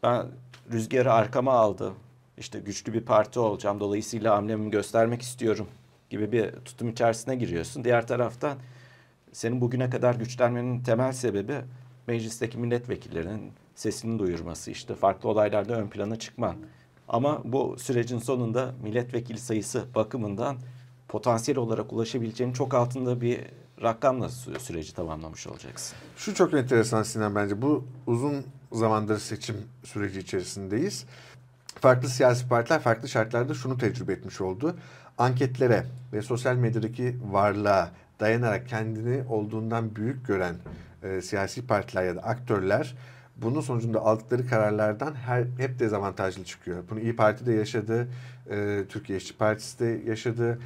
Ben 0.02 0.26
rüzgarı 0.72 1.12
arkama 1.12 1.52
aldı. 1.52 1.92
İşte 2.38 2.58
güçlü 2.58 2.92
bir 2.92 3.00
parti 3.00 3.40
olacağım. 3.40 3.80
Dolayısıyla 3.80 4.36
hamlemi 4.36 4.70
göstermek 4.70 5.22
istiyorum 5.22 5.66
gibi 6.10 6.32
bir 6.32 6.52
tutum 6.52 6.88
içerisine 6.88 7.36
giriyorsun. 7.36 7.84
Diğer 7.84 8.06
taraftan 8.06 8.58
senin 9.32 9.60
bugüne 9.60 9.90
kadar 9.90 10.14
güçlenmenin 10.14 10.82
temel 10.82 11.12
sebebi 11.12 11.54
meclisteki 12.06 12.58
milletvekillerinin 12.58 13.52
sesini 13.74 14.18
duyurması 14.18 14.70
işte 14.70 14.94
farklı 14.94 15.28
olaylarda 15.28 15.74
ön 15.74 15.88
plana 15.88 16.18
çıkman. 16.18 16.56
Ama 17.08 17.42
bu 17.44 17.76
sürecin 17.78 18.18
sonunda 18.18 18.74
milletvekili 18.82 19.38
sayısı 19.38 19.84
bakımından 19.94 20.56
potansiyel 21.08 21.58
olarak 21.58 21.92
ulaşabileceğin 21.92 22.52
çok 22.52 22.74
altında 22.74 23.20
bir 23.20 23.40
rakamla 23.82 24.26
sü- 24.26 24.58
süreci 24.58 24.94
tamamlamış 24.94 25.46
olacaksın. 25.46 25.96
Şu 26.16 26.34
çok 26.34 26.54
enteresan 26.54 27.02
Sinan 27.02 27.34
bence. 27.34 27.62
Bu 27.62 27.84
uzun 28.06 28.44
zamandır 28.72 29.18
seçim 29.18 29.56
süreci 29.84 30.20
içerisindeyiz. 30.20 31.04
Farklı 31.80 32.08
siyasi 32.08 32.48
partiler 32.48 32.80
farklı 32.80 33.08
şartlarda 33.08 33.54
şunu 33.54 33.78
tecrübe 33.78 34.12
etmiş 34.12 34.40
oldu. 34.40 34.76
Anketlere 35.18 35.84
ve 36.12 36.22
sosyal 36.22 36.56
medyadaki 36.56 37.16
varlığa 37.30 37.90
dayanarak 38.20 38.68
kendini 38.68 39.28
olduğundan 39.28 39.96
büyük 39.96 40.26
gören 40.26 40.54
e, 41.02 41.22
siyasi 41.22 41.66
partiler 41.66 42.04
ya 42.04 42.16
da 42.16 42.20
aktörler 42.20 42.94
bunun 43.36 43.60
sonucunda 43.60 44.00
aldıkları 44.00 44.46
kararlardan 44.46 45.14
her, 45.14 45.44
hep 45.58 45.78
dezavantajlı 45.78 46.44
çıkıyor. 46.44 46.82
Bunu 46.90 47.00
İyi 47.00 47.16
Parti 47.16 47.46
de 47.46 47.52
yaşadı, 47.52 48.08
e, 48.50 48.84
Türkiye 48.88 49.18
İşçi 49.18 49.36
Partisi 49.36 49.78
de 49.78 50.00
yaşadı, 50.06 50.58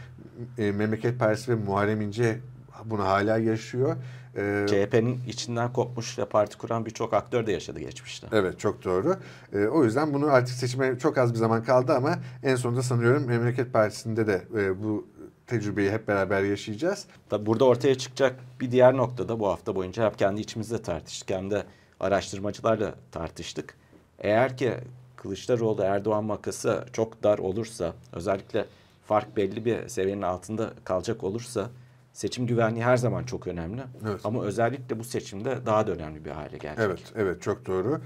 e, 0.58 0.72
Memleket 0.72 1.18
Partisi 1.18 1.52
ve 1.52 1.64
Muharrem 1.64 2.00
İnce 2.00 2.38
bunu 2.84 3.04
hala 3.04 3.38
yaşıyor. 3.38 3.96
E, 4.36 4.66
CHP'nin 4.68 5.20
içinden 5.28 5.72
kopmuş 5.72 6.18
ve 6.18 6.24
parti 6.24 6.58
kuran 6.58 6.86
birçok 6.86 7.14
aktör 7.14 7.46
de 7.46 7.52
yaşadı 7.52 7.80
geçmişte. 7.80 8.26
Evet 8.32 8.58
çok 8.58 8.84
doğru. 8.84 9.16
Ee, 9.52 9.66
o 9.66 9.84
yüzden 9.84 10.14
bunu 10.14 10.26
artık 10.26 10.56
seçime 10.56 10.98
çok 10.98 11.18
az 11.18 11.32
bir 11.32 11.38
zaman 11.38 11.64
kaldı 11.64 11.92
ama 11.92 12.18
en 12.42 12.56
sonunda 12.56 12.82
sanıyorum 12.82 13.26
Memleket 13.26 13.72
Partisi'nde 13.72 14.26
de 14.26 14.42
e, 14.56 14.82
bu 14.82 15.06
tecrübeyi 15.46 15.90
hep 15.90 16.08
beraber 16.08 16.42
yaşayacağız. 16.42 17.06
Tabii 17.30 17.46
burada 17.46 17.64
ortaya 17.64 17.98
çıkacak 17.98 18.36
bir 18.60 18.70
diğer 18.70 18.96
noktada 18.96 19.40
bu 19.40 19.48
hafta 19.48 19.76
boyunca 19.76 20.06
hep 20.06 20.18
kendi 20.18 20.40
içimizde 20.40 20.82
tartıştık 20.82 21.30
hem 21.30 21.50
de 21.50 21.64
araştırmacılarla 22.00 22.94
tartıştık. 23.10 23.74
Eğer 24.18 24.56
ki 24.56 24.74
Kılıçdaroğlu 25.16 25.82
Erdoğan 25.82 26.24
makası 26.24 26.84
çok 26.92 27.22
dar 27.22 27.38
olursa 27.38 27.94
özellikle 28.12 28.66
fark 29.04 29.36
belli 29.36 29.64
bir 29.64 29.88
seviyenin 29.88 30.22
altında 30.22 30.72
kalacak 30.84 31.24
olursa 31.24 31.70
seçim 32.12 32.46
güvenliği 32.46 32.84
her 32.84 32.96
zaman 32.96 33.24
çok 33.24 33.46
önemli. 33.46 33.82
Evet. 34.08 34.20
Ama 34.24 34.42
özellikle 34.42 34.98
bu 34.98 35.04
seçimde 35.04 35.66
daha 35.66 35.86
da 35.86 35.92
önemli 35.92 36.24
bir 36.24 36.30
hale 36.30 36.58
gelecek. 36.58 36.84
Evet, 36.84 37.12
evet 37.16 37.42
çok 37.42 37.66
doğru. 37.66 38.00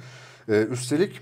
Ee, 0.48 0.66
üstelik 0.70 1.20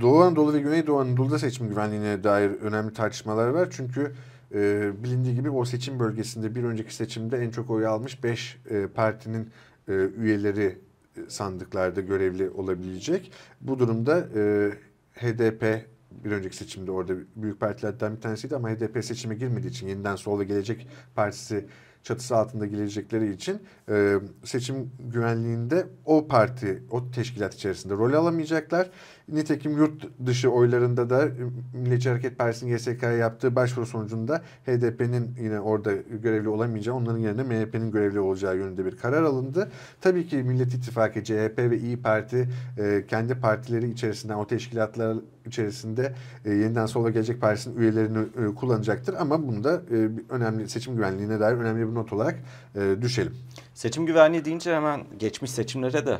Doğu 0.00 0.22
Anadolu 0.22 0.52
ve 0.52 0.60
Güneydoğu 0.60 0.98
Anadolu'da 0.98 1.38
seçim 1.38 1.68
güvenliğine 1.68 2.24
dair 2.24 2.50
önemli 2.50 2.92
tartışmalar 2.92 3.48
var. 3.48 3.68
Çünkü 3.70 4.14
e, 4.54 4.90
bilindiği 5.04 5.34
gibi 5.34 5.50
o 5.50 5.64
seçim 5.64 5.98
bölgesinde 5.98 6.54
bir 6.54 6.64
önceki 6.64 6.94
seçimde 6.94 7.38
en 7.38 7.50
çok 7.50 7.70
oy 7.70 7.86
almış 7.86 8.24
5 8.24 8.58
partinin 8.94 9.50
e, 9.88 9.92
üyeleri 9.92 10.78
e, 11.16 11.20
sandıklarda 11.28 12.00
görevli 12.00 12.50
olabilecek. 12.50 13.32
Bu 13.60 13.78
durumda 13.78 14.28
e, 14.36 14.70
HDP 15.14 15.86
bir 16.24 16.30
önceki 16.30 16.56
seçimde 16.56 16.90
orada 16.90 17.12
büyük 17.36 17.60
partilerden 17.60 18.16
bir 18.16 18.20
tanesiydi 18.20 18.56
ama 18.56 18.70
HDP 18.70 19.04
seçime 19.04 19.34
girmediği 19.34 19.70
için 19.70 19.88
yeniden 19.88 20.16
solda 20.16 20.44
gelecek 20.44 20.88
partisi 21.14 21.66
çatısı 22.02 22.36
altında 22.36 22.66
gelecekleri 22.66 23.32
için 23.32 23.62
e, 23.88 24.14
seçim 24.44 24.90
güvenliğinde 25.12 25.86
o 26.04 26.26
parti, 26.28 26.82
o 26.90 27.10
teşkilat 27.10 27.54
içerisinde 27.54 27.94
rol 27.94 28.12
alamayacaklar. 28.12 28.90
Nitekim 29.28 29.76
yurt 29.76 30.26
dışı 30.26 30.50
oylarında 30.50 31.10
da 31.10 31.26
e, 31.26 31.30
Milliyetçi 31.72 32.08
Hareket 32.08 32.38
Partisi'nin 32.38 32.72
YSK'ya 32.72 33.12
yaptığı 33.12 33.56
başvuru 33.56 33.86
sonucunda 33.86 34.42
HDP'nin 34.66 35.36
yine 35.40 35.60
orada 35.60 35.92
görevli 36.22 36.48
olamayacağı, 36.48 36.94
onların 36.94 37.18
yerine 37.18 37.42
MHP'nin 37.42 37.90
görevli 37.90 38.20
olacağı 38.20 38.56
yönünde 38.56 38.84
bir 38.84 38.96
karar 38.96 39.22
alındı. 39.22 39.70
Tabii 40.00 40.26
ki 40.26 40.36
Millet 40.36 40.74
İttifakı, 40.74 41.24
CHP 41.24 41.58
ve 41.58 41.78
İyi 41.78 42.02
Parti 42.02 42.48
e, 42.78 43.04
kendi 43.08 43.34
partileri 43.34 43.90
içerisinden, 43.90 44.34
o 44.34 44.46
teşkilatlar 44.46 45.16
içerisinde 45.48 46.14
e, 46.44 46.50
yeniden 46.50 46.86
sola 46.86 47.10
gelecek 47.10 47.40
partisinin 47.40 47.76
üyelerini 47.76 48.18
e, 48.18 48.54
kullanacaktır. 48.54 49.14
Ama 49.14 49.48
bunu 49.48 49.64
da 49.64 49.82
e, 49.90 50.08
önemli 50.28 50.68
seçim 50.68 50.96
güvenliğine 50.96 51.40
dair 51.40 51.56
önemli 51.56 51.80
bir 51.90 51.94
not 51.94 52.12
olarak 52.12 52.38
e, 52.74 53.02
düşelim. 53.02 53.36
Seçim 53.74 54.06
güvenliği 54.06 54.44
deyince 54.44 54.74
hemen 54.74 55.04
geçmiş 55.18 55.50
seçimlere 55.50 56.06
de 56.06 56.18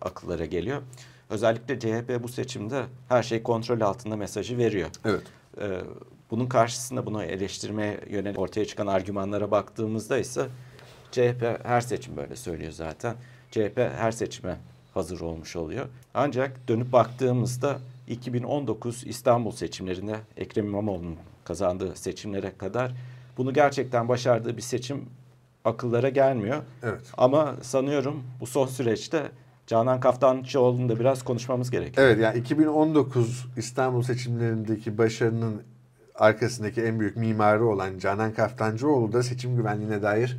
akıllara 0.00 0.44
geliyor. 0.44 0.82
Özellikle 1.30 1.78
CHP 1.78 2.22
bu 2.22 2.28
seçimde 2.28 2.84
her 3.08 3.22
şey 3.22 3.42
kontrol 3.42 3.80
altında 3.80 4.16
mesajı 4.16 4.58
veriyor. 4.58 4.88
Evet. 5.04 5.22
Ee, 5.60 5.80
bunun 6.30 6.46
karşısında 6.46 7.06
bunu 7.06 7.24
eleştirmeye 7.24 8.00
yönelik 8.10 8.38
ortaya 8.38 8.64
çıkan 8.64 8.86
argümanlara 8.86 9.50
baktığımızda 9.50 10.18
ise 10.18 10.46
CHP 11.12 11.60
her 11.64 11.80
seçim 11.80 12.16
böyle 12.16 12.36
söylüyor 12.36 12.72
zaten. 12.72 13.14
CHP 13.50 13.78
her 13.78 14.12
seçime 14.12 14.58
hazır 14.94 15.20
olmuş 15.20 15.56
oluyor. 15.56 15.86
Ancak 16.14 16.68
dönüp 16.68 16.92
baktığımızda 16.92 17.78
2019 18.08 19.06
İstanbul 19.06 19.52
seçimlerinde 19.52 20.16
Ekrem 20.36 20.66
İmamoğlu'nun 20.66 21.16
kazandığı 21.44 21.96
seçimlere 21.96 22.52
kadar 22.58 22.92
bunu 23.36 23.52
gerçekten 23.52 24.08
başardığı 24.08 24.56
bir 24.56 24.62
seçim 24.62 25.04
akıllara 25.64 26.08
gelmiyor. 26.08 26.62
Evet. 26.82 27.02
Ama 27.16 27.54
sanıyorum 27.62 28.22
bu 28.40 28.46
son 28.46 28.66
süreçte 28.66 29.30
Canan 29.66 30.00
Kaftancıoğlu'nu 30.00 30.88
da 30.88 31.00
biraz 31.00 31.22
konuşmamız 31.22 31.70
gerekiyor. 31.70 32.06
Evet 32.06 32.20
yani 32.20 32.38
2019 32.38 33.46
İstanbul 33.56 34.02
seçimlerindeki 34.02 34.98
başarının 34.98 35.62
arkasındaki 36.14 36.82
en 36.82 37.00
büyük 37.00 37.16
mimarı 37.16 37.66
olan 37.66 37.98
Canan 37.98 38.32
Kaftancıoğlu 38.32 39.12
da 39.12 39.22
seçim 39.22 39.56
güvenliğine 39.56 40.02
dair 40.02 40.36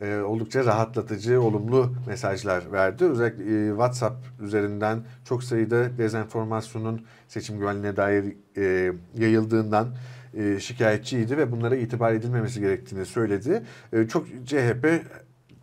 e, 0.00 0.18
oldukça 0.18 0.64
rahatlatıcı, 0.64 1.42
olumlu 1.42 1.94
mesajlar 2.06 2.72
verdi. 2.72 3.04
Özellikle 3.04 3.66
e, 3.66 3.68
WhatsApp 3.68 4.16
üzerinden 4.40 5.00
çok 5.24 5.44
sayıda 5.44 5.98
dezenformasyonun 5.98 7.06
seçim 7.28 7.58
güvenliğine 7.58 7.96
dair 7.96 8.36
e, 8.56 8.92
yayıldığından 9.14 9.88
e, 10.38 10.60
şikayetçiydi 10.60 11.36
ve 11.38 11.52
bunlara 11.52 11.76
itibar 11.76 12.12
edilmemesi 12.12 12.60
gerektiğini 12.60 13.06
söyledi. 13.06 13.62
E, 13.92 14.08
çok 14.08 14.26
CHP 14.46 14.86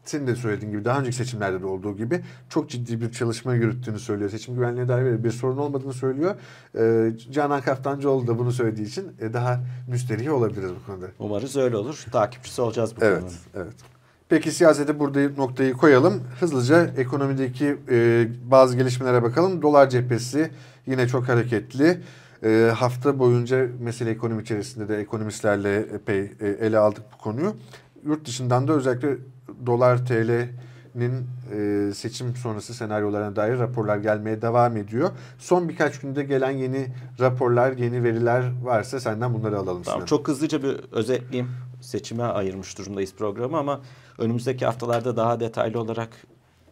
senin 0.05 0.27
de 0.27 0.35
söylediğin 0.35 0.71
gibi 0.71 0.85
daha 0.85 0.99
önceki 0.99 1.15
seçimlerde 1.15 1.61
de 1.61 1.65
olduğu 1.65 1.97
gibi 1.97 2.21
çok 2.49 2.69
ciddi 2.69 3.01
bir 3.01 3.11
çalışma 3.11 3.55
yürüttüğünü 3.55 3.99
söylüyor. 3.99 4.29
Seçim 4.29 4.55
güvenliğine 4.55 4.87
dair 4.87 5.23
bir 5.23 5.31
sorun 5.31 5.57
olmadığını 5.57 5.93
söylüyor. 5.93 6.35
Ee, 6.77 7.11
Canan 7.31 7.61
Kaftancıoğlu 7.61 8.27
da 8.27 8.39
bunu 8.39 8.51
söylediği 8.51 8.87
için 8.87 9.11
e, 9.21 9.33
daha 9.33 9.59
müsterih 9.87 10.33
olabiliriz 10.33 10.71
bu 10.81 10.85
konuda. 10.91 11.05
Umarız 11.19 11.57
öyle 11.57 11.77
olur. 11.77 12.05
Takipçisi 12.11 12.61
olacağız 12.61 12.93
bu 13.01 13.05
Evet, 13.05 13.19
konunun. 13.19 13.35
evet. 13.55 13.73
Peki 14.29 14.51
siyasete 14.51 14.99
burada 14.99 15.29
noktayı 15.37 15.73
koyalım. 15.73 16.23
Hızlıca 16.39 16.85
ekonomideki 16.97 17.77
e, 17.89 18.27
bazı 18.51 18.77
gelişmelere 18.77 19.23
bakalım. 19.23 19.61
Dolar 19.61 19.89
cephesi 19.89 20.51
yine 20.87 21.07
çok 21.07 21.29
hareketli. 21.29 21.97
E, 22.45 22.71
hafta 22.75 23.19
boyunca 23.19 23.67
mesele 23.79 24.09
ekonomi 24.09 24.41
içerisinde 24.41 24.87
de 24.87 24.97
ekonomistlerle 24.97 25.77
epey 25.77 26.19
e, 26.19 26.47
ele 26.47 26.77
aldık 26.77 27.03
bu 27.13 27.17
konuyu. 27.17 27.55
Yurt 28.05 28.27
dışından 28.27 28.67
da 28.67 28.73
özellikle 28.73 29.17
dolar 29.65 30.05
TL'nin 30.05 31.27
e, 31.53 31.93
seçim 31.93 32.35
sonrası 32.35 32.73
senaryolarına 32.73 33.35
dair 33.35 33.59
raporlar 33.59 33.97
gelmeye 33.97 34.41
devam 34.41 34.77
ediyor. 34.77 35.09
Son 35.39 35.69
birkaç 35.69 35.99
günde 35.99 36.23
gelen 36.23 36.51
yeni 36.51 36.87
raporlar, 37.19 37.71
yeni 37.71 38.03
veriler 38.03 38.51
varsa 38.63 38.99
senden 38.99 39.33
bunları 39.33 39.57
alalım. 39.57 39.83
Tamam, 39.83 39.99
Sinan. 39.99 40.05
çok 40.05 40.27
hızlıca 40.27 40.63
bir 40.63 40.79
özetleyeyim. 40.91 41.51
Seçime 41.81 42.23
ayırmış 42.23 42.77
durumdayız 42.77 43.13
programı 43.13 43.57
ama 43.57 43.81
önümüzdeki 44.17 44.65
haftalarda 44.65 45.17
daha 45.17 45.39
detaylı 45.39 45.79
olarak 45.79 46.09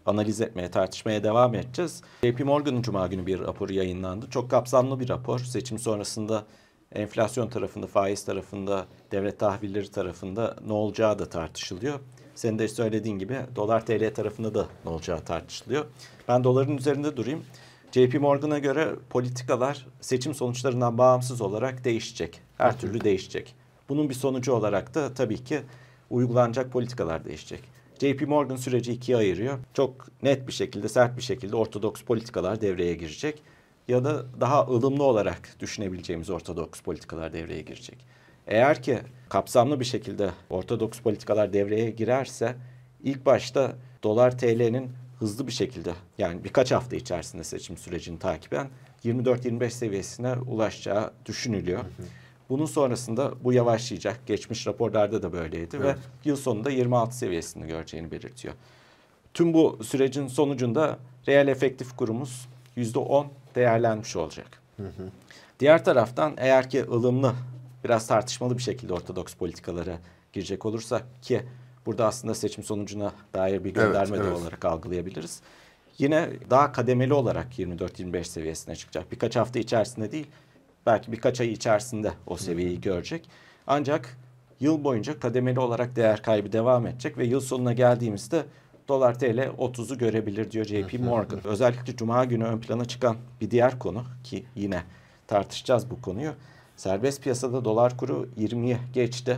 analiz 0.06 0.42
etmeye, 0.42 0.72
tartışmaya 0.72 1.24
devam 1.24 1.56
edeceğiz. 1.56 2.02
JP 2.24 2.40
Morgan'ın 2.40 2.82
Cuma 2.82 3.08
günü 3.08 3.26
bir 3.26 3.40
raporu 3.40 3.74
yayınlandı. 3.74 4.30
Çok 4.30 4.52
kapsamlı 4.52 5.00
bir 5.00 5.10
rapor. 5.10 5.40
Seçim 5.40 5.80
sonrasında 5.80 6.44
enflasyon 6.92 7.50
tarafında, 7.50 7.88
faiz 7.88 8.26
tarafında, 8.26 8.86
devlet 9.12 9.40
tahvilleri 9.40 9.92
tarafında 9.92 10.56
ne 10.68 10.74
olacağı 10.74 11.20
da 11.20 11.30
tartışılıyor. 11.30 12.00
Senin 12.36 12.60
de 12.60 12.68
söylediğin 12.68 13.20
gibi 13.20 13.38
dolar 13.56 13.86
TL 13.86 14.14
tarafında 14.14 14.54
da 14.54 14.68
ne 14.86 14.92
olacağı 14.92 15.20
tartışılıyor. 15.20 15.86
Ben 16.28 16.44
doların 16.44 16.78
üzerinde 16.78 17.18
durayım. 17.18 17.44
JP 17.92 18.22
Morgan'a 18.22 18.60
göre 18.60 18.90
politikalar 19.10 19.88
seçim 20.02 20.34
sonuçlarından 20.34 20.98
bağımsız 20.98 21.42
olarak 21.42 21.84
değişecek. 21.84 22.42
Her 22.58 22.80
türlü 22.80 23.04
değişecek. 23.04 23.56
Bunun 23.90 24.10
bir 24.10 24.14
sonucu 24.14 24.54
olarak 24.54 24.96
da 24.96 25.14
tabii 25.14 25.44
ki 25.44 25.62
uygulanacak 26.10 26.72
politikalar 26.72 27.26
değişecek. 27.26 27.64
JP 28.04 28.28
Morgan 28.28 28.56
süreci 28.56 28.92
ikiye 28.92 29.18
ayırıyor. 29.18 29.60
Çok 29.74 30.24
net 30.24 30.48
bir 30.48 30.54
şekilde, 30.54 30.90
sert 30.90 31.18
bir 31.18 31.22
şekilde 31.22 31.56
ortodoks 31.56 32.02
politikalar 32.02 32.62
devreye 32.62 32.94
girecek. 32.94 33.42
Ya 33.88 34.04
da 34.04 34.26
daha 34.42 34.68
ılımlı 34.68 35.04
olarak 35.04 35.56
düşünebileceğimiz 35.60 36.30
ortodoks 36.30 36.82
politikalar 36.82 37.34
devreye 37.34 37.62
girecek. 37.62 37.98
Eğer 38.48 38.84
ki 38.84 39.00
kapsamlı 39.30 39.80
bir 39.80 39.86
şekilde 39.86 40.30
ortodoks 40.50 41.00
politikalar 41.00 41.54
devreye 41.54 41.90
girerse 41.90 42.56
ilk 43.04 43.26
başta 43.26 43.76
dolar 44.04 44.38
TL'nin 44.38 44.92
hızlı 45.20 45.48
bir 45.48 45.52
şekilde 45.52 45.94
yani 46.18 46.44
birkaç 46.44 46.72
hafta 46.72 46.96
içerisinde 46.96 47.44
seçim 47.44 47.78
sürecini 47.78 48.20
takiben 48.20 48.70
24-25 49.06 49.70
seviyesine 49.70 50.34
ulaşacağı 50.34 51.14
düşünülüyor. 51.26 51.80
Hı 51.80 51.84
hı. 51.84 52.23
Bunun 52.50 52.66
sonrasında 52.66 53.34
bu 53.44 53.54
yavaşlayacak. 53.54 54.28
Geçmiş 54.28 54.68
raporlarda 54.68 55.24
da 55.24 55.34
böyleydi 55.34 55.78
evet. 55.78 55.96
ve 55.96 56.00
yıl 56.26 56.36
sonunda 56.36 56.70
26 56.70 57.18
seviyesini 57.18 57.68
göreceğini 57.68 58.12
belirtiyor. 58.12 58.54
Tüm 59.34 59.54
bu 59.54 59.80
sürecin 59.84 60.28
sonucunda 60.28 60.98
reel 61.28 61.48
efektif 61.48 61.98
kurumuz 61.98 62.48
%10 62.78 63.26
değerlenmiş 63.56 64.16
olacak. 64.16 64.48
Hı 64.78 64.84
hı. 64.84 65.10
Diğer 65.60 65.86
taraftan 65.86 66.34
eğer 66.38 66.70
ki 66.70 66.84
ılımlı 66.84 67.34
biraz 67.84 68.08
tartışmalı 68.08 68.58
bir 68.58 68.64
şekilde 68.64 68.94
ortodoks 68.94 69.34
politikalara 69.34 69.98
girecek 70.34 70.66
olursak 70.66 71.04
ki 71.22 71.42
burada 71.86 72.06
aslında 72.06 72.36
seçim 72.36 72.64
sonucuna 72.64 73.12
dair 73.34 73.64
bir 73.64 73.74
gönderme 73.74 74.18
evet, 74.18 74.28
evet. 74.30 74.42
olarak 74.42 74.66
algılayabiliriz. 74.66 75.42
Yine 75.98 76.30
daha 76.50 76.72
kademeli 76.72 77.14
olarak 77.14 77.60
24-25 77.60 78.24
seviyesine 78.24 78.76
çıkacak. 78.76 79.12
Birkaç 79.12 79.36
hafta 79.36 79.60
içerisinde 79.60 80.12
değil, 80.12 80.28
belki 80.86 81.12
birkaç 81.12 81.42
ay 81.42 81.52
içerisinde 81.52 82.12
o 82.28 82.38
seviyeyi 82.38 82.82
görecek. 82.82 83.30
Ancak 83.68 84.18
yıl 84.60 84.84
boyunca 84.84 85.20
kademeli 85.20 85.60
olarak 85.60 85.96
değer 85.96 86.22
kaybı 86.22 86.52
devam 86.52 86.88
edecek 86.88 87.18
ve 87.18 87.26
yıl 87.26 87.40
sonuna 87.40 87.74
geldiğimizde 87.74 88.46
dolar 88.88 89.20
TL 89.20 89.40
30'u 89.58 89.98
görebilir 89.98 90.52
diyor 90.52 90.66
JP 90.66 91.00
Morgan. 91.00 91.48
Özellikle 91.48 91.96
cuma 91.96 92.26
günü 92.26 92.44
ön 92.44 92.60
plana 92.60 92.86
çıkan 92.86 93.18
bir 93.42 93.52
diğer 93.52 93.80
konu 93.80 94.04
ki 94.24 94.46
yine 94.56 94.84
tartışacağız 95.28 95.92
bu 95.92 96.02
konuyu. 96.02 96.32
Serbest 96.76 97.24
piyasada 97.24 97.66
dolar 97.66 97.98
kuru 97.98 98.30
20'ye 98.38 98.80
geçti. 98.94 99.38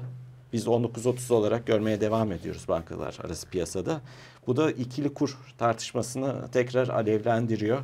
Biz 0.53 0.67
19.30 0.67 1.33
olarak 1.33 1.67
görmeye 1.67 2.01
devam 2.01 2.31
ediyoruz 2.31 2.67
bankalar 2.67 3.17
arası 3.23 3.49
piyasada. 3.49 4.01
Bu 4.47 4.57
da 4.57 4.71
ikili 4.71 5.13
kur 5.13 5.37
tartışmasını 5.57 6.47
tekrar 6.51 6.87
alevlendiriyor. 6.87 7.81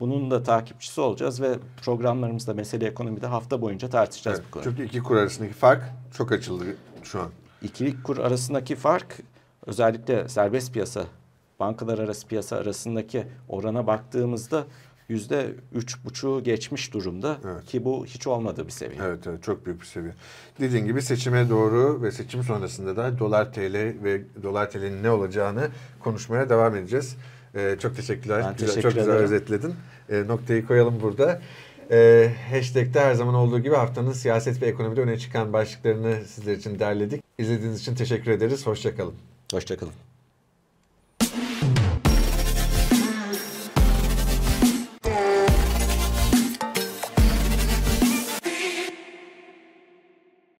Bunun 0.00 0.30
da 0.30 0.42
takipçisi 0.42 1.00
olacağız 1.00 1.42
ve 1.42 1.58
programlarımızda 1.82 2.54
mesele 2.54 2.86
ekonomide 2.86 3.26
hafta 3.26 3.60
boyunca 3.62 3.88
tartışacağız 3.88 4.38
evet, 4.38 4.48
bu 4.48 4.50
konuyu. 4.50 4.70
Çünkü 4.70 4.84
iki 4.88 5.02
kur 5.02 5.16
arasındaki 5.16 5.54
fark 5.54 5.82
çok 6.16 6.32
açıldı 6.32 6.64
şu 7.02 7.20
an. 7.20 7.28
İkili 7.62 8.02
kur 8.02 8.18
arasındaki 8.18 8.76
fark 8.76 9.18
özellikle 9.66 10.28
serbest 10.28 10.72
piyasa, 10.72 11.04
bankalar 11.60 11.98
arası 11.98 12.26
piyasa 12.26 12.56
arasındaki 12.56 13.26
orana 13.48 13.86
baktığımızda 13.86 14.64
yüzde 15.08 15.54
üç 15.74 16.04
buçuğu 16.04 16.42
geçmiş 16.42 16.94
durumda 16.94 17.38
evet. 17.44 17.66
ki 17.66 17.84
bu 17.84 18.06
hiç 18.06 18.26
olmadığı 18.26 18.66
bir 18.66 18.72
seviye. 18.72 19.00
Evet, 19.02 19.26
evet 19.26 19.42
çok 19.42 19.66
büyük 19.66 19.80
bir 19.80 19.86
seviye. 19.86 20.14
Dediğin 20.60 20.86
gibi 20.86 21.02
seçime 21.02 21.50
doğru 21.50 22.02
ve 22.02 22.12
seçim 22.12 22.42
sonrasında 22.42 22.96
da 22.96 23.18
dolar 23.18 23.52
TL 23.52 23.74
ve 24.04 24.22
dolar 24.42 24.70
TL'nin 24.70 25.02
ne 25.02 25.10
olacağını 25.10 25.68
konuşmaya 26.00 26.48
devam 26.48 26.76
edeceğiz. 26.76 27.16
Ee, 27.54 27.76
çok 27.80 27.96
teşekkürler. 27.96 28.42
Ben 28.44 28.52
güzel, 28.52 28.66
teşekkür 28.66 28.82
çok 28.82 28.94
güzel 28.94 29.14
özetledin. 29.14 29.74
Ee, 30.10 30.24
noktayı 30.26 30.66
koyalım 30.66 31.00
burada. 31.02 31.40
Ee, 31.90 32.30
hashtag'te 32.50 33.00
her 33.00 33.14
zaman 33.14 33.34
olduğu 33.34 33.60
gibi 33.60 33.74
haftanın 33.74 34.12
siyaset 34.12 34.62
ve 34.62 34.66
ekonomide 34.66 35.00
öne 35.00 35.18
çıkan 35.18 35.52
başlıklarını 35.52 36.24
sizler 36.26 36.56
için 36.56 36.78
derledik. 36.78 37.22
İzlediğiniz 37.38 37.80
için 37.80 37.94
teşekkür 37.94 38.30
ederiz. 38.30 38.66
Hoşçakalın. 38.66 39.14
Hoşçakalın. 39.52 39.92